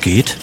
Geht? 0.00 0.36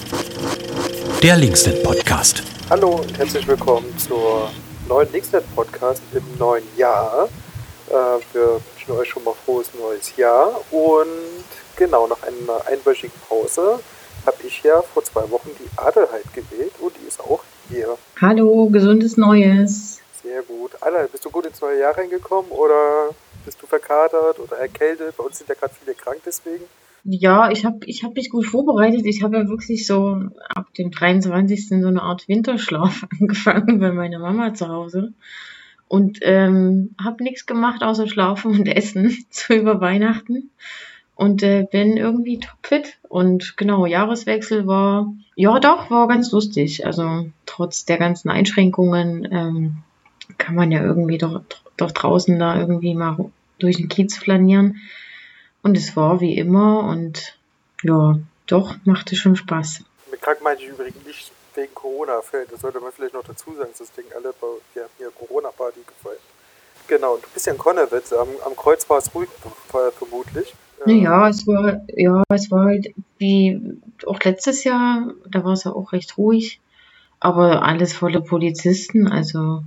Der 1.22 1.38
Linksnet 1.38 1.84
Podcast. 1.84 2.44
Hallo 2.70 2.96
und 2.96 3.18
herzlich 3.18 3.48
willkommen 3.48 3.98
zur 3.98 4.52
neuen 4.88 5.12
Linksnet 5.12 5.44
Podcast 5.56 6.02
im 6.14 6.24
neuen 6.38 6.64
Jahr. 6.76 7.30
Äh, 7.90 7.94
wir 8.34 8.60
wünschen 8.76 8.92
euch 8.92 9.10
schon 9.10 9.24
mal 9.24 9.34
frohes 9.46 9.70
neues 9.80 10.16
Jahr 10.18 10.62
und 10.72 11.08
genau 11.76 12.08
nach 12.08 12.22
einer 12.24 12.68
einwöchigen 12.68 13.20
Pause 13.28 13.80
habe 14.26 14.38
ich 14.46 14.64
ja 14.64 14.82
vor 14.82 15.04
zwei 15.04 15.30
Wochen 15.32 15.50
die 15.60 15.70
Adelheid 15.78 16.34
gewählt 16.34 16.74
und 16.80 16.94
die 17.02 17.08
ist 17.08 17.20
auch 17.20 17.44
hier. 17.70 17.98
Hallo, 18.22 18.68
gesundes 18.70 19.18
Neues. 19.18 20.00
Sehr 20.22 20.42
gut. 20.44 20.72
Adelheid, 20.82 21.12
bist 21.12 21.26
du 21.26 21.30
gut 21.30 21.46
ins 21.46 21.62
neue 21.62 21.80
Jahr 21.80 21.98
reingekommen 21.98 22.52
oder 22.52 23.10
bist 23.46 23.62
du 23.62 23.68
verkatert 23.68 24.40
oder 24.40 24.58
erkältet? 24.58 25.16
Bei 25.18 25.24
uns 25.24 25.38
sind 25.38 25.50
ja 25.50 25.56
gerade 25.56 25.74
viele 25.82 25.96
krank 25.96 26.22
deswegen. 26.26 26.66
Ja, 27.06 27.52
ich 27.52 27.66
habe 27.66 27.80
ich 27.86 28.04
hab 28.04 28.16
mich 28.16 28.30
gut 28.30 28.46
vorbereitet. 28.46 29.06
Ich 29.06 29.24
habe 29.24 29.38
ja 29.38 29.48
wirklich 29.50 29.86
so 29.86 30.30
ab 30.56 30.74
dem 30.76 30.90
23. 30.90 31.68
so 31.68 31.88
eine 31.88 32.02
Art 32.02 32.28
Winterschlaf 32.30 33.06
angefangen 33.20 33.80
bei 33.80 33.92
meiner 33.92 34.20
Mama 34.20 34.54
zu 34.54 34.70
Hause. 34.70 35.14
Und 35.90 36.20
ähm, 36.22 36.96
habe 37.00 37.24
nichts 37.24 37.46
gemacht 37.46 37.84
außer 37.84 38.08
schlafen 38.08 38.52
und 38.52 38.68
essen 38.68 39.16
so 39.30 39.54
über 39.54 39.82
Weihnachten. 39.82 40.50
Und 41.16 41.44
äh, 41.44 41.68
bin 41.70 41.98
irgendwie 41.98 42.40
topfit. 42.40 42.98
Und 43.10 43.58
genau, 43.58 43.86
Jahreswechsel 43.86 44.66
war, 44.66 45.14
ja 45.36 45.60
doch, 45.60 45.92
war 45.92 46.08
ganz 46.08 46.32
lustig. 46.32 46.86
Also 46.86 47.30
trotz 47.46 47.84
der 47.86 47.98
ganzen 47.98 48.30
Einschränkungen 48.30 49.28
ähm, 49.30 49.76
kann 50.38 50.56
man 50.56 50.72
ja 50.72 50.82
irgendwie 50.82 51.18
doch, 51.18 51.42
doch 51.76 51.92
draußen 51.92 52.40
da 52.40 52.58
irgendwie 52.58 52.96
mal 52.96 53.30
durch 53.60 53.78
den 53.78 53.90
Kiez 53.90 54.18
flanieren. 54.18 54.78
Und 55.64 55.78
es 55.78 55.96
war 55.96 56.22
wie 56.22 56.38
immer 56.38 56.84
und 56.84 57.38
ja, 57.82 58.20
doch, 58.48 58.76
machte 58.84 59.16
schon 59.16 59.36
Spaß. 59.36 59.82
Mit 60.12 60.22
krank 60.22 60.40
meine 60.44 60.60
ich 60.60 60.68
übrigens 60.68 61.06
nicht 61.06 61.32
wegen 61.56 61.74
Corona-Fällen. 61.74 62.48
Das 62.52 62.62
sollte 62.62 62.80
man 62.80 62.92
vielleicht 62.92 63.14
noch 63.14 63.24
dazu 63.24 63.54
sagen. 63.56 63.72
Das 63.78 63.92
Ding 63.94 64.06
alle, 64.16 64.34
wir 64.74 64.84
haben 64.84 64.92
hier 64.98 65.10
Corona-Party 65.10 65.80
gefeiert. 65.88 66.22
Genau, 66.88 67.16
und 67.16 67.24
du 67.24 67.30
bist 67.34 67.46
ja 67.46 67.54
in 67.54 67.58
Konnewitz. 67.58 68.12
Am, 68.14 68.28
am 68.46 68.56
Kreuz 68.56 68.90
war 68.90 68.98
es 68.98 69.14
ruhig, 69.16 69.30
vermutlich. 69.98 70.54
Ja, 70.86 71.30
es 71.30 71.48
war, 71.48 71.82
ja, 71.88 72.24
es 72.30 72.52
war 72.52 72.66
halt 72.66 72.94
wie 73.18 73.80
auch 74.06 74.20
letztes 74.20 74.66
Jahr, 74.66 75.14
da 75.30 75.46
war 75.46 75.54
es 75.54 75.64
ja 75.64 75.72
auch 75.72 75.94
recht 75.94 76.18
ruhig, 76.18 76.60
aber 77.22 77.64
alles 77.64 77.94
voller 77.94 78.20
Polizisten, 78.20 79.08
also 79.08 79.40
so 79.40 79.64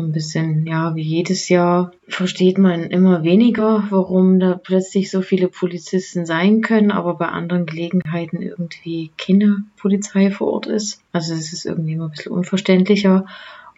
ein 0.00 0.12
bisschen, 0.12 0.66
ja, 0.66 0.94
wie 0.94 1.02
jedes 1.02 1.48
Jahr 1.48 1.92
versteht 2.08 2.58
man 2.58 2.84
immer 2.84 3.22
weniger, 3.22 3.84
warum 3.90 4.40
da 4.40 4.54
plötzlich 4.54 5.10
so 5.10 5.22
viele 5.22 5.48
Polizisten 5.48 6.26
sein 6.26 6.60
können, 6.60 6.90
aber 6.90 7.14
bei 7.14 7.28
anderen 7.28 7.66
Gelegenheiten 7.66 8.42
irgendwie 8.42 9.10
keine 9.16 9.64
Polizei 9.76 10.30
vor 10.30 10.52
Ort 10.52 10.66
ist. 10.66 11.02
Also 11.12 11.34
es 11.34 11.52
ist 11.52 11.64
irgendwie 11.64 11.92
immer 11.92 12.06
ein 12.06 12.10
bisschen 12.10 12.32
unverständlicher. 12.32 13.26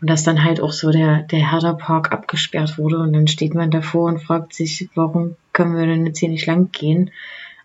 Und 0.00 0.10
dass 0.10 0.24
dann 0.24 0.42
halt 0.42 0.60
auch 0.60 0.72
so 0.72 0.90
der, 0.90 1.22
der 1.22 1.52
Herder 1.52 1.78
abgesperrt 1.88 2.76
wurde 2.76 2.98
und 2.98 3.12
dann 3.12 3.28
steht 3.28 3.54
man 3.54 3.70
davor 3.70 4.08
und 4.08 4.20
fragt 4.20 4.52
sich, 4.52 4.88
warum 4.96 5.36
können 5.52 5.76
wir 5.76 5.86
denn 5.86 6.06
jetzt 6.06 6.18
hier 6.18 6.28
nicht 6.28 6.46
lang 6.46 6.72
gehen? 6.72 7.12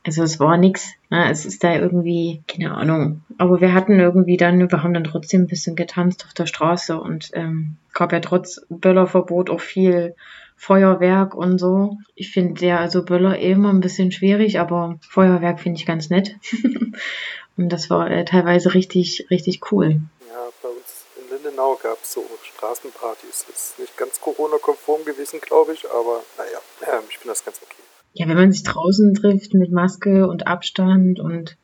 Also 0.08 0.24
es 0.24 0.40
war 0.40 0.56
nix. 0.56 0.94
Ne? 1.10 1.30
Es 1.30 1.46
ist 1.46 1.66
da 1.66 1.76
irgendwie, 1.76 2.42
keine 2.48 2.74
Ahnung. 2.74 3.24
Aber 3.38 3.60
wir 3.60 3.74
hatten 3.74 4.00
irgendwie 4.00 4.38
dann, 4.38 4.72
wir 4.72 4.82
haben 4.82 4.94
dann 4.94 5.04
trotzdem 5.04 5.42
ein 5.42 5.48
bisschen 5.48 5.76
getanzt 5.76 6.24
auf 6.26 6.34
der 6.34 6.46
Straße 6.46 6.98
und 6.98 7.32
ähm, 7.34 7.76
gab 7.94 8.14
ja 8.14 8.22
trotz 8.22 8.62
Böllerverbot 8.70 9.50
auch 9.50 9.60
viel 9.60 10.16
Feuerwerk 10.56 11.36
und 11.36 11.60
so. 11.60 11.98
Ich 12.16 12.32
finde 12.32 12.66
ja, 12.66 12.80
also 12.80 13.04
Böller 13.04 13.38
eh 13.38 13.52
immer 13.52 13.70
ein 13.70 13.82
bisschen 13.82 14.14
schwierig, 14.14 14.62
aber 14.62 14.98
Feuerwerk 15.10 15.60
finde 15.60 15.78
ich 15.78 15.86
ganz 15.86 16.10
nett. 16.10 16.38
und 17.58 17.68
das 17.68 17.90
war 17.90 18.10
äh, 18.10 18.24
teilweise 18.24 18.74
richtig, 18.74 19.28
richtig 19.30 19.74
cool. 19.74 20.00
Ja, 20.30 20.40
bei 20.64 20.70
uns 20.70 21.06
in 21.20 21.36
Lindenau 21.36 21.78
gab 21.84 22.02
es 22.02 22.14
so 22.14 22.24
Straßenpartys. 22.56 23.46
Ist 23.54 23.78
nicht 23.78 23.98
ganz 23.98 24.22
Corona-konform 24.22 25.04
gewesen, 25.04 25.42
glaube 25.42 25.74
ich, 25.74 25.86
aber 25.92 26.24
naja, 26.38 26.60
äh, 26.94 27.02
ich 27.10 27.18
finde 27.18 27.34
das 27.34 27.44
ganz 27.44 27.60
okay 27.62 27.87
ja, 28.18 28.28
wenn 28.28 28.38
man 28.38 28.52
sich 28.52 28.64
draußen 28.64 29.14
trifft 29.14 29.54
mit 29.54 29.72
Maske 29.72 30.28
und 30.28 30.48
Abstand 30.48 31.20
und 31.20 31.56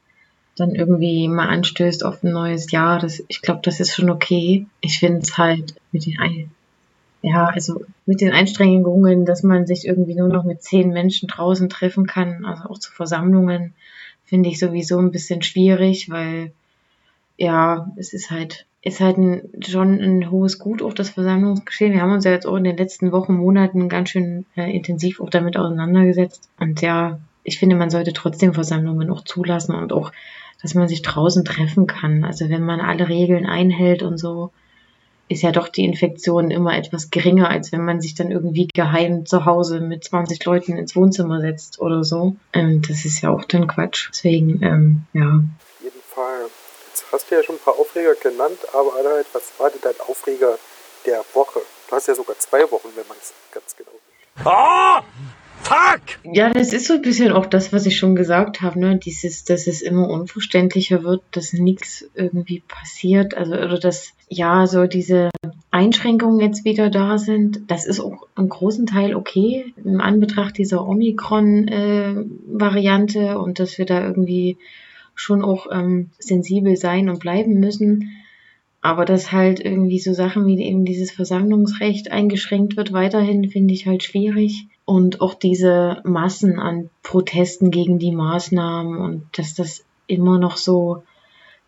dann 0.56 0.76
irgendwie 0.76 1.28
mal 1.28 1.48
anstößt 1.50 2.06
auf 2.06 2.24
ein 2.24 2.32
neues 2.32 2.72
Jahr, 2.72 3.00
das, 3.00 3.24
ich 3.28 3.42
glaube, 3.42 3.62
das 3.64 3.80
ist 3.80 3.96
schon 3.96 4.10
okay. 4.10 4.68
Ich 4.82 5.00
finde 5.00 5.20
es 5.20 5.38
halt 5.38 5.76
mit 5.92 6.06
den 6.06 6.20
Ein 6.20 6.52
ja, 7.24 7.46
also 7.46 7.86
mit 8.06 8.20
den 8.20 8.34
Einstrengungen, 8.34 9.26
dass 9.26 9.44
man 9.44 9.66
sich 9.66 9.88
irgendwie 9.88 10.14
nur 10.14 10.28
noch 10.28 10.44
mit 10.44 10.62
zehn 10.62 10.90
Menschen 10.90 11.30
draußen 11.30 11.70
treffen 11.70 12.06
kann, 12.06 12.44
also 12.44 12.66
auch 12.66 12.78
zu 12.78 12.92
Versammlungen, 12.92 13.74
finde 14.26 14.50
ich 14.50 14.60
sowieso 14.60 15.00
ein 15.00 15.12
bisschen 15.12 15.42
schwierig, 15.42 16.10
weil 16.10 16.52
ja, 17.38 17.90
es 17.96 18.14
ist 18.14 18.30
halt 18.30 18.66
ist 18.84 19.00
halt 19.00 19.18
ein, 19.18 19.50
schon 19.66 20.00
ein 20.02 20.30
hohes 20.30 20.60
Gut, 20.60 20.82
auch 20.82 20.94
das 20.94 21.10
Versammlungsgeschehen. 21.10 21.94
Wir 21.94 22.02
haben 22.02 22.12
uns 22.12 22.26
ja 22.26 22.32
jetzt 22.32 22.46
auch 22.46 22.58
in 22.58 22.66
den 22.66 22.76
letzten 22.76 23.14
Wochen, 23.14 23.34
Monaten 23.34 23.88
ganz 23.88 24.10
schön 24.10 24.46
äh, 24.58 24.70
intensiv 24.76 25.22
auch 25.22 25.30
damit 25.30 25.56
auseinandergesetzt. 25.56 26.50
Und 26.60 26.82
ja, 26.82 27.20
ich 27.44 27.60
finde, 27.60 27.78
man 27.78 27.90
sollte 27.90 28.12
trotzdem 28.12 28.54
Versammlungen 28.54 29.10
auch 29.10 29.24
zulassen 29.24 29.74
und 29.74 29.94
auch, 29.94 30.12
dass 30.62 30.74
man 30.74 30.90
sich 30.90 31.02
draußen 31.02 31.46
treffen 31.46 31.88
kann. 31.88 32.26
Also 32.26 32.50
wenn 32.50 32.64
man 32.64 32.82
alle 32.82 33.08
Regeln 33.08 33.46
einhält 33.46 34.04
und 34.04 34.18
so, 34.18 34.52
ist 35.30 35.44
ja 35.44 35.54
doch 35.54 35.70
die 35.70 35.86
Infektion 35.86 36.52
immer 36.52 36.76
etwas 36.76 37.10
geringer, 37.10 37.50
als 37.50 37.72
wenn 37.72 37.86
man 37.86 38.02
sich 38.02 38.16
dann 38.16 38.32
irgendwie 38.32 38.68
geheim 38.74 39.26
zu 39.26 39.46
Hause 39.46 39.80
mit 39.80 40.04
20 40.04 40.44
Leuten 40.44 40.76
ins 40.76 40.94
Wohnzimmer 40.94 41.40
setzt 41.40 41.80
oder 41.80 42.04
so. 42.04 42.36
Ähm, 42.52 42.82
das 42.86 43.06
ist 43.06 43.22
ja 43.22 43.30
auch 43.30 43.46
dann 43.46 43.68
Quatsch. 43.68 44.10
Deswegen, 44.12 44.62
ähm, 44.62 45.04
ja. 45.14 45.42
Jeden 45.82 46.02
Fall 46.02 46.50
hast 47.12 47.30
du 47.30 47.36
ja 47.36 47.44
schon 47.44 47.56
ein 47.56 47.60
paar 47.60 47.80
Aufreger 47.80 48.16
genannt, 48.16 48.60
aber 48.74 48.94
halt, 48.94 49.28
was 49.34 49.44
war 49.58 49.70
denn 49.70 49.82
dein 49.82 50.00
Aufreger 50.08 50.58
der 51.06 51.24
Woche? 51.34 51.62
Du 51.90 51.96
hast 51.96 52.08
ja 52.08 52.16
sogar 52.16 52.38
zwei 52.40 52.70
Wochen, 52.72 52.90
wenn 52.96 53.08
man 53.08 53.18
es 53.22 53.34
ganz 53.52 53.76
genau 53.76 53.92
will. 53.92 54.46
Oh! 54.46 55.02
Fuck! 55.64 56.02
Ja, 56.24 56.50
das 56.50 56.74
ist 56.74 56.88
so 56.88 56.96
ein 56.96 57.02
bisschen 57.02 57.32
auch 57.32 57.46
das, 57.46 57.72
was 57.72 57.86
ich 57.86 57.96
schon 57.98 58.16
gesagt 58.16 58.62
habe, 58.62 58.78
ne? 58.80 58.98
Dieses, 58.98 59.46
dass 59.46 59.68
es 59.68 59.82
immer 59.82 60.10
unverständlicher 60.10 61.04
wird, 61.04 61.22
dass 61.32 61.54
nichts 61.54 62.06
irgendwie 62.16 62.62
passiert. 62.68 63.36
Also, 63.36 63.54
oder 63.54 63.80
dass, 63.80 64.12
ja, 64.28 64.68
so 64.68 64.88
diese 64.88 65.30
Einschränkungen 65.72 66.42
jetzt 66.42 66.66
wieder 66.66 66.90
da 66.90 67.18
sind. 67.18 67.72
Das 67.72 67.86
ist 67.86 68.02
auch 68.02 68.28
im 68.38 68.50
großen 68.50 68.86
Teil 68.86 69.16
okay, 69.16 69.74
im 69.84 70.02
Anbetracht 70.02 70.58
dieser 70.58 70.86
Omikron-Variante 70.86 73.20
äh, 73.20 73.36
und 73.36 73.60
dass 73.60 73.78
wir 73.78 73.86
da 73.86 74.06
irgendwie 74.06 74.58
schon 75.16 75.44
auch 75.44 75.68
ähm, 75.72 76.10
sensibel 76.20 76.76
sein 76.76 77.10
und 77.10 77.20
bleiben 77.20 77.60
müssen. 77.60 78.12
Aber 78.82 79.06
dass 79.06 79.32
halt 79.32 79.62
irgendwie 79.64 80.00
so 80.00 80.14
Sachen 80.14 80.46
wie 80.46 80.62
eben 80.62 80.84
dieses 80.84 81.12
Versammlungsrecht 81.12 82.12
eingeschränkt 82.12 82.76
wird, 82.76 82.92
weiterhin 82.92 83.50
finde 83.50 83.74
ich 83.74 83.88
halt 83.88 84.04
schwierig. 84.04 84.68
Und 84.86 85.22
auch 85.22 85.34
diese 85.34 86.02
Massen 86.04 86.60
an 86.60 86.90
Protesten 87.02 87.72
gegen 87.72 87.98
die 87.98 88.12
Maßnahmen 88.12 88.98
und 88.98 89.26
dass 89.38 89.54
das 89.54 89.86
immer 90.08 90.38
noch 90.38 90.58
so, 90.58 91.04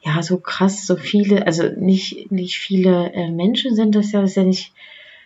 ja, 0.02 0.22
so 0.22 0.38
krass, 0.38 0.86
so 0.86 0.98
viele, 0.98 1.48
also 1.48 1.64
nicht, 1.78 2.32
nicht 2.32 2.58
viele 2.58 3.14
äh, 3.14 3.32
Menschen 3.32 3.76
sind 3.76 3.96
das 3.96 4.12
ja, 4.12 4.20
das 4.20 4.32
ist 4.32 4.36
ja 4.36 4.44
nicht 4.44 4.74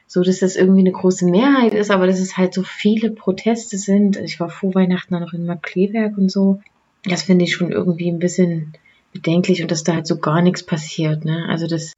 so, 0.06 0.24
dass 0.24 0.40
das 0.40 0.56
irgendwie 0.56 0.82
eine 0.82 0.92
große 0.92 1.26
Mehrheit 1.26 1.74
ist, 1.74 1.92
aber 1.92 2.08
dass 2.08 2.20
es 2.20 2.38
halt 2.38 2.54
so 2.54 2.64
viele 2.64 3.12
Proteste 3.12 3.78
sind. 3.78 4.18
Ich 4.18 4.40
war 4.40 4.50
vor 4.50 4.76
Weihnachten 4.76 5.20
noch 5.20 5.34
in 5.34 5.46
Markleberg 5.46 6.18
und 6.18 6.30
so 6.32 6.62
das 7.10 7.24
finde 7.24 7.46
ich 7.46 7.54
schon 7.54 7.72
irgendwie 7.72 8.10
ein 8.10 8.20
bisschen 8.20 8.74
bedenklich 9.14 9.62
und 9.62 9.72
dass 9.72 9.84
da 9.84 9.94
halt 9.96 10.08
so 10.08 10.18
gar 10.18 10.42
nichts 10.42 10.64
passiert. 10.64 11.26
Ne? 11.26 11.46
Also 11.50 11.68
dass 11.68 11.96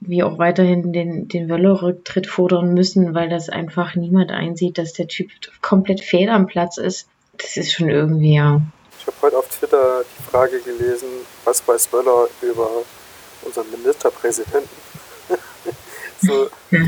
wir 0.00 0.26
auch 0.26 0.38
weiterhin 0.38 0.92
den, 0.92 1.28
den 1.28 1.48
Wöller-Rücktritt 1.48 2.26
fordern 2.26 2.74
müssen, 2.74 3.14
weil 3.14 3.28
das 3.28 3.48
einfach 3.48 3.94
niemand 3.94 4.30
einsieht, 4.30 4.78
dass 4.78 4.92
der 4.92 5.08
Typ 5.08 5.30
komplett 5.60 6.02
fehl 6.02 6.28
am 6.28 6.46
Platz 6.46 6.78
ist. 6.78 7.08
Das 7.36 7.56
ist 7.56 7.72
schon 7.72 7.88
irgendwie, 7.88 8.34
ja. 8.34 8.60
Ich 9.00 9.06
habe 9.06 9.16
heute 9.22 9.38
auf 9.38 9.48
Twitter 9.48 10.04
die 10.04 10.30
Frage 10.30 10.60
gelesen, 10.60 11.08
was 11.44 11.66
weiß 11.66 11.92
Wöller 11.92 12.28
über 12.42 12.68
unseren 13.42 13.70
Ministerpräsidenten? 13.70 14.68
so, 16.20 16.48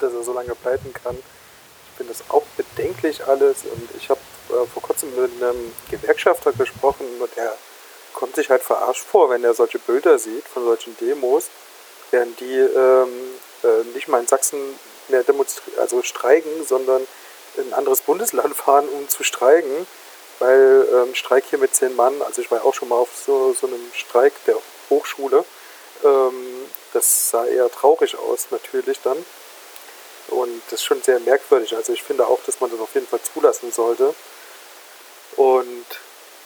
dass 0.00 0.12
er 0.12 0.22
so 0.22 0.32
lange 0.32 0.54
pleiten 0.54 0.92
kann. 0.92 1.16
Ich 1.16 1.96
finde 1.96 2.12
das 2.12 2.28
auch 2.30 2.44
bedenklich 2.56 3.24
alles 3.24 3.64
und 3.64 3.88
ich 3.96 4.10
habe 4.10 4.20
äh, 4.54 4.66
vor 4.66 4.82
kurzem 4.82 5.14
mit 5.14 5.42
einem 5.42 5.72
Gewerkschafter 5.90 6.52
gesprochen 6.52 7.06
und 7.20 7.36
der 7.36 7.56
kommt 8.12 8.36
sich 8.36 8.48
halt 8.48 8.62
verarscht 8.62 9.04
vor, 9.04 9.30
wenn 9.30 9.44
er 9.44 9.54
solche 9.54 9.78
Bilder 9.78 10.18
sieht 10.18 10.46
von 10.46 10.64
solchen 10.64 10.96
Demos, 10.98 11.48
während 12.10 12.38
die 12.40 12.58
ähm, 12.58 13.08
äh, 13.64 13.84
nicht 13.94 14.08
mal 14.08 14.20
in 14.20 14.26
Sachsen 14.26 14.58
mehr 15.08 15.24
also 15.78 16.02
streiken, 16.02 16.64
sondern 16.66 17.06
in 17.56 17.68
ein 17.68 17.74
anderes 17.74 18.00
Bundesland 18.00 18.54
fahren, 18.56 18.88
um 18.88 19.08
zu 19.08 19.24
streiken, 19.24 19.86
weil 20.38 20.86
ähm, 20.92 21.14
Streik 21.14 21.44
hier 21.50 21.58
mit 21.58 21.74
zehn 21.74 21.94
Mann, 21.96 22.22
also 22.22 22.40
ich 22.40 22.50
war 22.50 22.64
auch 22.64 22.74
schon 22.74 22.88
mal 22.88 22.96
auf 22.96 23.10
so, 23.14 23.52
so 23.52 23.66
einem 23.66 23.80
Streik 23.92 24.32
der 24.46 24.56
Hochschule, 24.90 25.44
ähm, 26.04 26.66
das 26.92 27.30
sah 27.30 27.44
eher 27.46 27.70
traurig 27.70 28.16
aus 28.16 28.48
natürlich 28.50 29.00
dann. 29.02 29.24
Und 30.28 30.62
das 30.66 30.80
ist 30.80 30.84
schon 30.84 31.02
sehr 31.02 31.20
merkwürdig. 31.20 31.76
Also 31.76 31.92
ich 31.92 32.02
finde 32.02 32.26
auch, 32.26 32.40
dass 32.46 32.60
man 32.60 32.70
das 32.70 32.80
auf 32.80 32.94
jeden 32.94 33.06
Fall 33.06 33.20
zulassen 33.20 33.70
sollte. 33.72 34.14
Und 35.36 35.86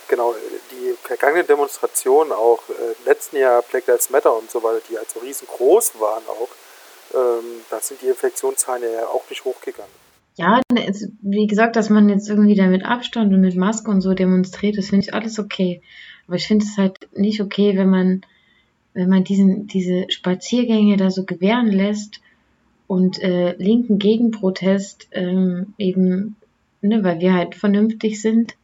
genau, 0.08 0.34
die 0.70 0.94
vergangenen 1.02 1.46
Demonstrationen, 1.46 2.32
auch 2.32 2.60
äh, 2.68 2.92
im 2.98 3.04
letzten 3.06 3.36
Jahr 3.36 3.62
Black 3.62 3.86
Lives 3.86 4.10
Matter 4.10 4.36
und 4.36 4.50
so 4.50 4.62
weiter, 4.62 4.80
die 4.90 4.98
also 4.98 5.20
riesengroß 5.20 6.00
waren 6.00 6.22
auch, 6.28 6.48
ähm, 7.14 7.62
da 7.70 7.80
sind 7.80 8.00
die 8.02 8.08
Infektionszahlen 8.08 8.82
ja 8.82 9.06
auch 9.06 9.28
nicht 9.30 9.44
hochgegangen. 9.44 9.92
Ja, 10.36 10.60
wie 11.22 11.48
gesagt, 11.48 11.74
dass 11.74 11.90
man 11.90 12.08
jetzt 12.08 12.28
irgendwie 12.28 12.54
da 12.54 12.66
mit 12.66 12.84
Abstand 12.84 13.34
und 13.34 13.40
mit 13.40 13.56
Maske 13.56 13.90
und 13.90 14.00
so 14.00 14.14
demonstriert, 14.14 14.78
das 14.78 14.88
finde 14.88 15.06
ich 15.06 15.14
alles 15.14 15.38
okay. 15.38 15.82
Aber 16.26 16.36
ich 16.36 16.46
finde 16.46 16.64
es 16.64 16.76
halt 16.76 17.08
nicht 17.16 17.40
okay, 17.40 17.76
wenn 17.76 17.90
man, 17.90 18.20
wenn 18.94 19.08
man 19.08 19.24
diesen, 19.24 19.66
diese 19.66 20.08
Spaziergänge 20.10 20.96
da 20.96 21.10
so 21.10 21.24
gewähren 21.24 21.72
lässt 21.72 22.20
und 22.86 23.20
äh, 23.20 23.54
linken 23.58 23.98
Gegenprotest 23.98 25.08
ähm, 25.10 25.74
eben, 25.76 26.36
ne, 26.82 27.02
weil 27.02 27.18
wir 27.18 27.34
halt 27.34 27.56
vernünftig 27.56 28.20
sind 28.22 28.54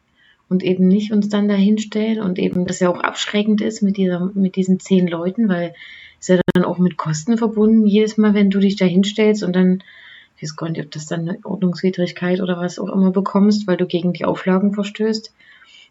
und 0.48 0.62
eben 0.62 0.88
nicht 0.88 1.12
uns 1.12 1.28
dann 1.28 1.48
dahinstellen 1.48 2.20
und 2.20 2.38
eben 2.38 2.66
das 2.66 2.80
ja 2.80 2.88
auch 2.88 3.00
abschreckend 3.00 3.60
ist 3.60 3.82
mit 3.82 3.96
dieser, 3.96 4.30
mit 4.34 4.56
diesen 4.56 4.80
zehn 4.80 5.06
Leuten, 5.06 5.48
weil 5.48 5.74
es 6.20 6.28
ja 6.28 6.40
dann 6.52 6.64
auch 6.64 6.78
mit 6.78 6.96
Kosten 6.96 7.38
verbunden, 7.38 7.86
jedes 7.86 8.16
Mal, 8.16 8.34
wenn 8.34 8.50
du 8.50 8.58
dich 8.58 8.76
da 8.76 8.84
hinstellst 8.84 9.42
und 9.42 9.54
dann, 9.54 9.82
ich 10.36 10.42
weiß 10.42 10.56
gar 10.56 10.68
nicht, 10.68 10.84
ob 10.84 10.90
das 10.90 11.06
dann 11.06 11.28
eine 11.28 11.38
Ordnungswidrigkeit 11.44 12.40
oder 12.40 12.58
was 12.58 12.78
auch 12.78 12.88
immer 12.88 13.10
bekommst, 13.10 13.66
weil 13.66 13.76
du 13.76 13.86
gegen 13.86 14.12
die 14.12 14.24
Auflagen 14.24 14.72
verstößt, 14.72 15.32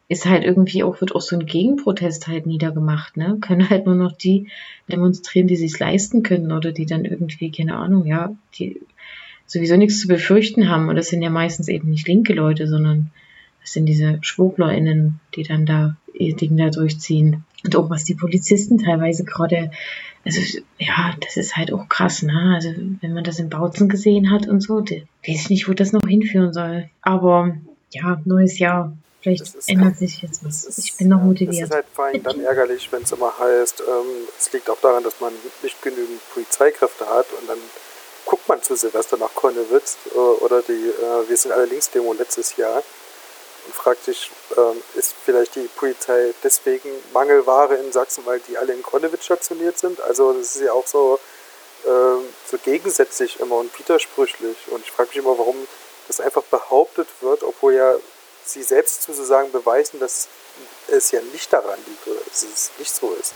ist 0.10 0.26
halt 0.26 0.44
irgendwie 0.44 0.84
auch, 0.84 1.00
wird 1.02 1.16
auch 1.16 1.22
so 1.22 1.38
ein 1.38 1.46
Gegenprotest 1.46 2.28
halt 2.28 2.46
niedergemacht, 2.46 3.16
ne? 3.16 3.38
Können 3.40 3.70
halt 3.70 3.86
nur 3.86 3.96
noch 3.96 4.12
die 4.12 4.48
demonstrieren, 4.92 5.48
die 5.48 5.56
sich 5.56 5.80
leisten 5.80 6.24
können 6.24 6.52
oder 6.52 6.72
die 6.72 6.86
dann 6.86 7.06
irgendwie, 7.06 7.52
keine 7.52 7.76
Ahnung, 7.76 8.06
ja, 8.06 8.36
die 8.60 8.82
sowieso 9.46 9.78
nichts 9.78 10.02
zu 10.02 10.08
befürchten 10.08 10.70
haben. 10.70 10.90
Und 10.90 10.98
das 10.98 11.08
sind 11.08 11.22
ja 11.22 11.30
meistens 11.30 11.68
eben 11.68 11.90
nicht 11.90 12.08
linke 12.08 12.34
Leute, 12.34 12.68
sondern 12.68 13.12
das 13.64 13.74
sind 13.74 13.86
diese 13.86 14.20
SchwurblerInnen, 14.22 15.22
die 15.36 15.44
dann 15.44 15.66
da 15.66 15.96
ihr 16.14 16.36
Ding 16.36 16.58
da 16.58 16.70
durchziehen. 16.70 17.44
Und 17.64 17.76
auch 17.76 17.90
was 17.90 18.04
die 18.04 18.14
Polizisten 18.14 18.78
teilweise 18.78 19.24
gerade, 19.24 19.72
also 20.26 20.40
ja, 20.78 21.16
das 21.22 21.38
ist 21.38 21.56
halt 21.56 21.72
auch 21.72 21.88
krass, 21.88 22.22
ne? 22.24 22.54
Also 22.56 22.70
wenn 23.02 23.14
man 23.14 23.24
das 23.24 23.40
in 23.40 23.50
Bautzen 23.50 23.88
gesehen 23.88 24.32
hat 24.32 24.48
und 24.48 24.62
so, 24.62 24.82
weiß 24.82 25.02
ich 25.24 25.50
nicht, 25.50 25.68
wo 25.70 25.74
das 25.74 25.94
noch 25.94 26.06
hinführen 26.06 26.54
soll. 26.54 26.90
Aber 27.02 27.56
ja, 27.92 28.22
neues 28.26 28.60
Jahr. 28.60 28.96
Vielleicht 29.22 29.56
ändert 29.68 29.96
sich 29.96 30.22
jetzt 30.22 30.44
was. 30.44 30.66
Ist, 30.66 30.80
ich 30.80 30.98
bin 30.98 31.08
noch 31.08 31.22
motiviert. 31.22 31.54
Es 31.56 31.70
ist 31.70 31.74
halt 31.74 31.86
vor 31.94 32.06
allem 32.06 32.22
dann 32.22 32.42
ärgerlich, 32.42 32.92
wenn 32.92 33.04
es 33.04 33.14
immer 33.14 33.32
heißt, 33.40 33.80
ähm, 33.80 34.28
es 34.38 34.52
liegt 34.52 34.70
auch 34.70 34.82
daran, 34.82 35.02
dass 35.02 35.22
man 35.22 35.32
nicht 35.62 35.82
genügend 35.82 36.20
Polizeikräfte 36.34 37.06
hat 37.06 37.28
und 37.40 37.48
dann 37.48 37.58
guckt 38.26 38.50
man 38.50 38.62
zu 38.62 38.76
Silvester 38.76 39.16
nach 39.16 39.34
Konnewitz 39.34 39.98
äh, 40.14 40.18
oder 40.18 40.62
die 40.62 40.74
äh, 40.74 41.30
Wir 41.30 41.38
sind 41.38 41.54
alle 41.54 41.68
Links-Demo 41.68 42.12
letztes 42.12 42.58
Jahr 42.58 42.84
und 43.66 43.76
fragt 43.76 44.04
sich, 44.04 44.32
ähm, 44.58 44.82
ist 44.96 45.14
vielleicht 45.24 45.56
die 45.56 45.70
Polizei 45.76 46.34
deswegen 46.44 46.90
Mangelware 47.14 47.76
in 47.76 47.92
Sachsen, 47.92 48.26
weil 48.26 48.40
die 48.42 48.58
alle 48.58 48.74
in 48.74 48.84
Konnewitz 48.84 49.26
stationiert 49.26 49.78
sind? 49.78 50.02
Also 50.02 50.34
das 50.34 50.56
ist 50.56 50.62
ja 50.62 50.74
auch 50.74 50.88
so, 50.88 51.20
ähm, 51.86 52.26
so 52.50 52.58
gegensätzlich 52.58 53.40
immer 53.40 53.56
und 53.56 53.78
widersprüchlich. 53.78 54.58
Und 54.68 54.82
ich 54.82 54.92
frage 54.92 55.10
mich 55.10 55.18
immer, 55.18 55.38
warum 55.38 55.56
das 56.08 56.20
einfach 56.20 56.44
behauptet 56.44 57.08
wird, 57.22 57.44
obwohl 57.44 57.76
ja 57.76 57.96
sie 58.46 58.64
selbst 58.64 59.04
sozusagen 59.04 59.52
beweisen, 59.52 60.00
dass 60.00 60.28
es 60.88 61.12
ja 61.12 61.22
nicht 61.32 61.52
daran 61.52 61.80
liegt 61.88 62.08
oder 62.08 62.20
dass 62.28 62.44
es 62.44 62.72
nicht 62.78 62.94
so 62.94 63.14
ist. 63.20 63.34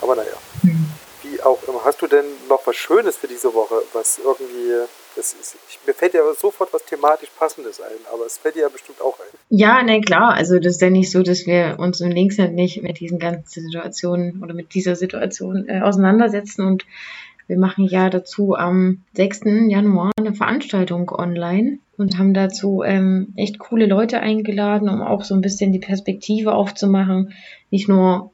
Aber 0.00 0.14
naja, 0.14 0.36
mhm. 0.62 0.90
Wie 1.22 1.42
auch 1.42 1.62
immer. 1.68 1.84
Hast 1.84 2.02
du 2.02 2.06
denn 2.06 2.24
noch 2.48 2.66
was 2.66 2.76
Schönes 2.76 3.16
für 3.16 3.28
diese 3.28 3.52
Woche, 3.54 3.82
was 3.92 4.18
irgendwie 4.18 4.86
das 5.16 5.34
ist, 5.34 5.56
mir 5.86 5.92
fällt 5.92 6.14
ja 6.14 6.20
sofort 6.38 6.72
was 6.72 6.84
thematisch 6.84 7.30
Passendes 7.36 7.80
ein, 7.80 7.96
aber 8.12 8.26
es 8.26 8.38
fällt 8.38 8.54
dir 8.54 8.62
ja 8.62 8.68
bestimmt 8.68 9.00
auch 9.00 9.18
ein. 9.18 9.38
Ja, 9.48 9.82
ne, 9.82 10.00
klar. 10.00 10.34
Also 10.34 10.58
das 10.58 10.74
ist 10.74 10.80
ja 10.80 10.90
nicht 10.90 11.10
so, 11.10 11.22
dass 11.22 11.46
wir 11.46 11.76
uns 11.78 12.00
im 12.00 12.10
Linksnet 12.10 12.52
nicht 12.52 12.82
mit 12.82 13.00
diesen 13.00 13.18
ganzen 13.18 13.64
Situationen 13.64 14.42
oder 14.42 14.54
mit 14.54 14.72
dieser 14.74 14.94
Situation 14.94 15.68
äh, 15.68 15.80
auseinandersetzen 15.80 16.64
und 16.64 16.86
wir 17.48 17.58
machen 17.58 17.84
ja 17.86 18.10
dazu 18.10 18.54
am 18.54 19.02
6. 19.14 19.40
Januar 19.66 20.12
eine 20.16 20.34
Veranstaltung 20.34 21.10
online 21.10 21.80
und 21.96 22.16
haben 22.16 22.32
dazu 22.32 22.84
ähm, 22.84 23.34
echt 23.34 23.58
coole 23.58 23.86
Leute 23.86 24.20
eingeladen, 24.20 24.88
um 24.88 25.02
auch 25.02 25.24
so 25.24 25.34
ein 25.34 25.40
bisschen 25.40 25.72
die 25.72 25.80
Perspektive 25.80 26.54
aufzumachen. 26.54 27.32
Nicht 27.70 27.88
nur, 27.88 28.30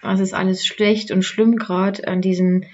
was 0.00 0.20
ist 0.20 0.34
alles 0.34 0.64
schlecht 0.66 1.10
und 1.10 1.22
schlimm 1.22 1.56
gerade 1.56 2.06
an 2.06 2.20
diesen 2.20 2.66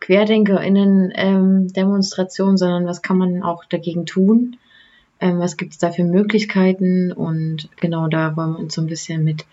QuerdenkerInnen-Demonstration, 0.00 2.50
ähm, 2.50 2.56
sondern 2.56 2.86
was 2.86 3.02
kann 3.02 3.18
man 3.18 3.42
auch 3.42 3.64
dagegen 3.64 4.06
tun? 4.06 4.56
Ähm, 5.20 5.38
was 5.38 5.56
gibt 5.56 5.72
es 5.72 5.78
da 5.78 5.92
für 5.92 6.04
Möglichkeiten? 6.04 7.12
Und 7.12 7.68
genau 7.76 8.08
da 8.08 8.36
wollen 8.36 8.54
wir 8.54 8.58
uns 8.58 8.74
so 8.74 8.80
ein 8.80 8.88
bisschen 8.88 9.22
mit 9.22 9.46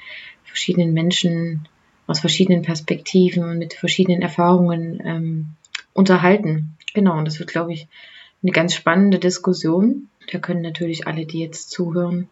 verschiedenen 0.43 0.93
Menschen 0.93 1.67
aus 2.09 2.19
verschiedenen 2.19 2.63
Perspektiven 2.63 3.59
mit 3.59 3.75
verschiedenen 3.75 4.23
Erfahrungen 4.23 4.99
ähm, 5.05 5.45
unterhalten. 5.93 6.75
Genau, 6.95 7.19
und 7.19 7.25
das 7.25 7.37
wird, 7.37 7.51
glaube 7.51 7.71
ich, 7.71 7.87
eine 8.41 8.51
ganz 8.51 8.73
spannende 8.73 9.19
Diskussion. 9.19 10.09
Da 10.31 10.39
können 10.39 10.63
natürlich 10.63 11.05
alle, 11.05 11.27
die 11.27 11.39
jetzt 11.39 11.69
zuhören, 11.69 12.27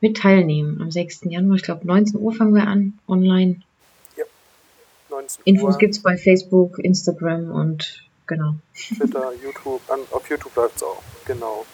mit 0.00 0.16
teilnehmen. 0.16 0.82
Am 0.82 0.90
6. 0.90 1.20
Januar, 1.30 1.54
ich 1.54 1.62
glaube, 1.62 1.86
19 1.86 2.20
Uhr 2.20 2.32
fangen 2.32 2.54
wir 2.54 2.66
an, 2.66 2.98
online. 3.06 3.60
19 5.26 5.42
Infos 5.44 5.78
gibt 5.78 5.94
es 5.94 6.02
bei 6.02 6.16
Facebook, 6.16 6.78
Instagram 6.78 7.50
und 7.50 8.04
genau. 8.26 8.54
Twitter, 8.74 9.32
YouTube, 9.42 9.80
an, 9.88 10.00
auf 10.12 10.28
YouTube 10.30 10.54
bleibt 10.54 10.76
es 10.76 10.82
auch, 10.84 11.02
genau. 11.24 11.66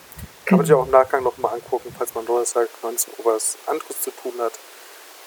Kann 0.47 0.59
man 0.59 0.67
sich 0.67 0.75
auch 0.75 0.87
im 0.87 0.91
Nachgang 0.91 1.23
nochmal 1.23 1.55
angucken, 1.55 1.95
falls 1.97 2.15
man 2.15 2.25
Donnerstag 2.25 2.69
19 2.83 3.15
Uhr 3.19 3.35
was 3.35 3.59
anderes 3.67 4.01
zu 4.01 4.11
tun 4.11 4.33
hat. 4.39 4.53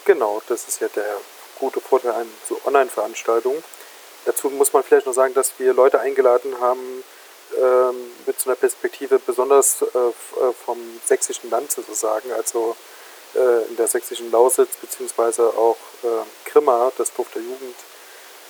Genau, 0.06 0.42
das 0.50 0.68
ist 0.68 0.82
ja 0.82 0.88
der 0.88 1.18
gute 1.60 1.80
Vorteil 1.80 2.12
an 2.12 2.28
so 2.48 2.60
Online-Veranstaltungen. 2.66 3.64
Dazu 4.26 4.50
muss 4.50 4.74
man 4.74 4.84
vielleicht 4.84 5.06
noch 5.06 5.14
sagen, 5.14 5.34
dass 5.34 5.58
wir 5.60 5.74
Leute 5.74 6.00
eingeladen 6.00 6.60
haben 6.60 6.80
ähm, 7.58 7.96
mit 8.26 8.40
so 8.40 8.50
einer 8.50 8.58
Perspektive 8.58 9.20
besonders 9.20 9.84
äh, 9.84 9.86
äh 9.86 10.54
vom 10.66 10.78
sächsischen 11.06 11.50
Land 11.50 11.72
sozusagen, 11.72 12.32
also 12.34 12.76
äh, 13.36 13.70
in 13.70 13.78
der 13.78 13.88
sächsischen 13.88 14.32
Lausitz 14.32 14.76
beziehungsweise 14.78 15.48
auch 15.50 15.78
äh, 16.04 16.50
Grimma, 16.50 16.92
das 16.98 17.14
Dorf 17.14 17.32
der 17.34 17.44
Jugend, 17.44 17.76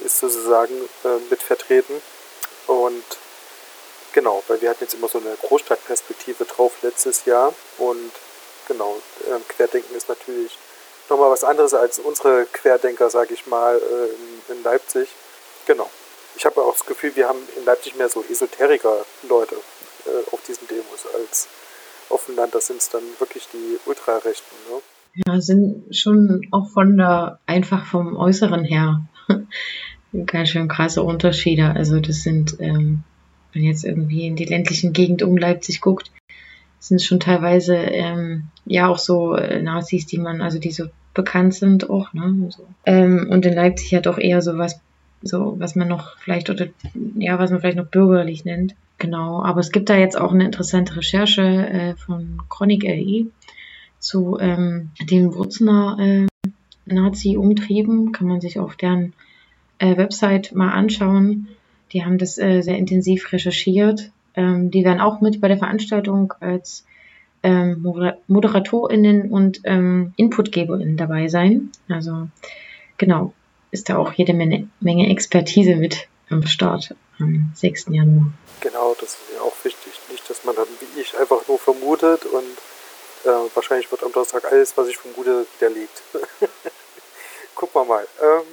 ist 0.03 0.19
sozusagen 0.19 0.73
äh, 1.03 1.19
mit 1.29 1.41
vertreten. 1.41 1.93
Und 2.67 3.03
genau, 4.13 4.43
weil 4.47 4.61
wir 4.61 4.69
hatten 4.69 4.83
jetzt 4.83 4.95
immer 4.95 5.07
so 5.07 5.19
eine 5.19 5.35
Großstadtperspektive 5.41 6.45
drauf 6.45 6.73
letztes 6.81 7.25
Jahr. 7.25 7.53
Und 7.77 8.11
genau, 8.67 8.97
äh, 9.27 9.39
Querdenken 9.53 9.95
ist 9.95 10.09
natürlich 10.09 10.57
nochmal 11.09 11.29
was 11.29 11.43
anderes 11.43 11.73
als 11.73 11.99
unsere 11.99 12.45
Querdenker, 12.45 13.09
sage 13.09 13.33
ich 13.33 13.45
mal, 13.47 13.77
äh, 13.77 14.51
in, 14.51 14.57
in, 14.57 14.63
Leipzig. 14.63 15.09
Genau. 15.67 15.89
Ich 16.35 16.45
habe 16.45 16.61
auch 16.61 16.73
das 16.73 16.85
Gefühl, 16.85 17.15
wir 17.15 17.27
haben 17.27 17.39
in 17.55 17.65
Leipzig 17.65 17.95
mehr 17.95 18.09
so 18.09 18.23
Esoteriker-Leute 18.29 19.55
äh, 19.55 20.33
auf 20.33 20.41
diesen 20.47 20.67
Demos 20.67 21.05
als 21.13 21.47
auf 22.09 22.25
dem 22.25 22.35
Land. 22.35 22.55
Das 22.55 22.67
sind 22.67 22.81
dann 22.93 23.03
wirklich 23.19 23.47
die 23.53 23.79
Ultrarechten. 23.85 24.57
Ne? 24.69 24.81
Ja, 25.25 25.39
sind 25.39 25.95
schon 25.95 26.41
auch 26.51 26.69
von 26.73 26.97
der, 26.97 27.39
einfach 27.45 27.85
vom 27.85 28.17
Äußeren 28.17 28.65
her 28.65 29.07
ganz 30.25 30.49
schön 30.49 30.67
krasse 30.67 31.03
Unterschiede. 31.03 31.71
Also 31.71 31.99
das 31.99 32.23
sind, 32.23 32.57
ähm, 32.59 33.03
wenn 33.53 33.63
jetzt 33.63 33.85
irgendwie 33.85 34.27
in 34.27 34.35
die 34.35 34.45
ländlichen 34.45 34.93
Gegend 34.93 35.23
um 35.23 35.37
Leipzig 35.37 35.81
guckt, 35.81 36.11
sind 36.79 37.01
schon 37.01 37.19
teilweise 37.19 37.75
ähm, 37.75 38.49
ja 38.65 38.87
auch 38.87 38.99
so 38.99 39.35
äh, 39.35 39.61
Nazis, 39.61 40.05
die 40.05 40.17
man, 40.17 40.41
also 40.41 40.59
die 40.59 40.71
so 40.71 40.85
bekannt 41.13 41.55
sind 41.55 41.89
auch, 41.89 42.13
ne? 42.13 42.49
So. 42.49 42.67
Ähm, 42.85 43.27
und 43.29 43.45
in 43.45 43.53
Leipzig 43.53 43.91
ja 43.91 44.01
doch 44.01 44.17
eher 44.17 44.41
so 44.41 44.57
was, 44.57 44.79
so 45.21 45.55
was 45.57 45.75
man 45.75 45.87
noch 45.87 46.17
vielleicht 46.19 46.49
oder 46.49 46.67
ja, 47.17 47.39
was 47.39 47.49
man 47.49 47.61
vielleicht 47.61 47.77
noch 47.77 47.87
bürgerlich 47.87 48.45
nennt. 48.45 48.75
Genau, 48.97 49.43
aber 49.43 49.59
es 49.59 49.71
gibt 49.71 49.89
da 49.89 49.97
jetzt 49.97 50.17
auch 50.17 50.31
eine 50.31 50.45
interessante 50.45 50.95
Recherche 50.95 51.41
äh, 51.41 51.95
von 51.95 52.41
Chronik 52.49 52.83
LI 52.83 53.31
zu 53.99 54.37
ähm, 54.39 54.91
den 55.09 55.33
Wurzener 55.33 55.97
äh, 55.99 56.27
Nazi-Umtrieben. 56.85 58.11
Kann 58.11 58.27
man 58.27 58.41
sich 58.41 58.59
auf 58.59 58.75
deren 58.75 59.13
äh, 59.79 59.97
Website 59.97 60.53
mal 60.53 60.71
anschauen. 60.71 61.47
Die 61.91 62.03
haben 62.03 62.17
das 62.17 62.37
äh, 62.37 62.61
sehr 62.61 62.77
intensiv 62.77 63.31
recherchiert. 63.31 64.11
Ähm, 64.35 64.71
die 64.71 64.83
werden 64.83 65.01
auch 65.01 65.21
mit 65.21 65.41
bei 65.41 65.47
der 65.47 65.57
Veranstaltung 65.57 66.33
als 66.39 66.85
ähm, 67.43 67.85
ModeratorInnen 68.27 69.31
und 69.31 69.61
ähm, 69.65 70.13
InputgeberInnen 70.17 70.97
dabei 70.97 71.27
sein. 71.27 71.71
Also 71.87 72.27
genau, 72.97 73.33
ist 73.71 73.89
da 73.89 73.97
auch 73.97 74.13
jede 74.13 74.33
Menge, 74.33 74.67
Menge 74.79 75.09
Expertise 75.09 75.75
mit 75.75 76.07
am 76.29 76.45
Start 76.47 76.95
am 77.19 77.51
6. 77.53 77.87
Januar. 77.89 78.31
Genau, 78.61 78.95
das 78.99 79.09
ist 79.09 79.19
ja 79.35 79.41
auch 79.41 79.55
wichtig. 79.63 79.93
Nicht, 80.11 80.27
dass 80.29 80.43
man 80.43 80.55
dann 80.55 80.65
wie 80.79 81.01
ich 81.01 81.17
einfach 81.17 81.47
nur 81.47 81.59
vermutet 81.59 82.25
und 82.25 82.43
äh, 83.25 83.49
wahrscheinlich 83.53 83.91
wird 83.91 84.03
am 84.03 84.11
Donnerstag 84.11 84.51
alles, 84.51 84.75
was 84.75 84.87
ich 84.87 84.97
vermute, 84.97 85.45
widerlegt. 85.59 86.01
Wir 87.87 87.95
mal. 87.95 88.07
Ähm, 88.21 88.45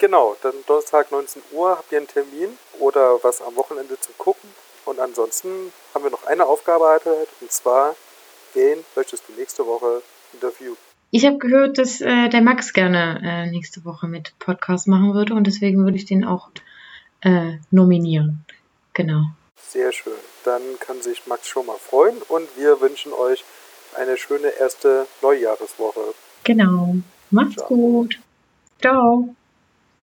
Genau, 0.00 0.34
dann 0.40 0.54
Donnerstag 0.66 1.12
19 1.12 1.42
Uhr 1.52 1.76
habt 1.76 1.92
ihr 1.92 1.98
einen 1.98 2.08
Termin 2.08 2.56
oder 2.78 3.22
was 3.22 3.42
am 3.42 3.54
Wochenende 3.56 4.00
zu 4.00 4.12
gucken. 4.16 4.48
Und 4.86 4.98
ansonsten 4.98 5.50
haben 5.92 6.04
wir 6.04 6.10
noch 6.10 6.24
eine 6.24 6.46
Aufgabe 6.46 6.84
erhalten, 6.84 7.10
und 7.42 7.52
zwar, 7.52 7.94
wen 8.54 8.78
möchtest 8.96 9.24
du 9.28 9.34
nächste 9.34 9.66
Woche 9.66 10.02
interviewen? 10.32 10.78
ich 11.12 11.26
habe 11.26 11.38
gehört, 11.38 11.76
dass 11.76 12.00
äh, 12.00 12.28
der 12.28 12.40
Max 12.40 12.72
gerne 12.72 13.20
äh, 13.22 13.50
nächste 13.50 13.84
Woche 13.84 14.06
mit 14.06 14.38
Podcast 14.38 14.86
machen 14.88 15.12
würde 15.12 15.34
und 15.34 15.46
deswegen 15.46 15.84
würde 15.84 15.96
ich 15.96 16.06
den 16.06 16.24
auch 16.24 16.48
äh, 17.20 17.58
nominieren. 17.70 18.46
Genau. 18.94 19.24
Sehr 19.68 19.92
schön. 19.92 20.14
Dann 20.44 20.62
kann 20.78 21.02
sich 21.02 21.26
Max 21.26 21.46
schon 21.46 21.66
mal 21.66 21.76
freuen 21.76 22.16
und 22.28 22.48
wir 22.56 22.80
wünschen 22.80 23.12
euch 23.12 23.44
eine 23.98 24.16
schöne 24.16 24.48
erste 24.48 25.06
Neujahreswoche. 25.20 26.14
Genau. 26.44 26.94
Macht's 27.30 27.56
Ciao. 27.56 27.68
gut. 27.68 28.18
Ciao. 28.82 29.36